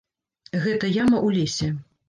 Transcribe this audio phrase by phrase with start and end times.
[0.63, 1.69] Гэта яма ў лесе.